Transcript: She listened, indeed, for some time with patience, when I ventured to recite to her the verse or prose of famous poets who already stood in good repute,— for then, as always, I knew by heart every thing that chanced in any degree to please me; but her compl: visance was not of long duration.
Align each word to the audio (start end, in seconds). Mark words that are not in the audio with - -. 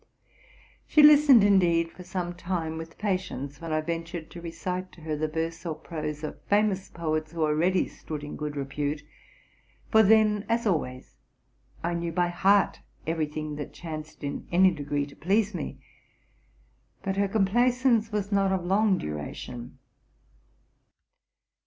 She 0.87 1.03
listened, 1.03 1.43
indeed, 1.43 1.91
for 1.91 2.03
some 2.03 2.33
time 2.33 2.79
with 2.79 2.97
patience, 2.97 3.61
when 3.61 3.71
I 3.71 3.81
ventured 3.81 4.31
to 4.31 4.41
recite 4.41 4.91
to 4.93 5.01
her 5.01 5.15
the 5.15 5.27
verse 5.27 5.63
or 5.63 5.75
prose 5.75 6.23
of 6.23 6.41
famous 6.45 6.89
poets 6.89 7.33
who 7.33 7.43
already 7.43 7.87
stood 7.87 8.23
in 8.23 8.35
good 8.35 8.55
repute,— 8.55 9.03
for 9.91 10.01
then, 10.01 10.43
as 10.49 10.65
always, 10.65 11.17
I 11.83 11.93
knew 11.93 12.11
by 12.11 12.29
heart 12.29 12.79
every 13.05 13.27
thing 13.27 13.57
that 13.57 13.73
chanced 13.75 14.23
in 14.23 14.47
any 14.51 14.71
degree 14.71 15.05
to 15.05 15.15
please 15.15 15.53
me; 15.53 15.77
but 17.03 17.17
her 17.17 17.27
compl: 17.29 17.49
visance 17.49 18.11
was 18.11 18.31
not 18.31 18.51
of 18.51 18.65
long 18.65 18.97
duration. 18.97 19.77